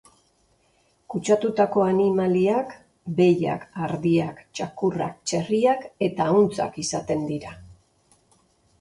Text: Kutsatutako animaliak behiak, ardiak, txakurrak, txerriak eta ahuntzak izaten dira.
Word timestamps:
Kutsatutako 1.13 1.83
animaliak 1.87 2.73
behiak, 3.21 3.69
ardiak, 3.91 4.43
txakurrak, 4.61 5.23
txerriak 5.29 5.89
eta 6.11 6.31
ahuntzak 6.31 6.85
izaten 6.89 7.27
dira. 7.33 7.59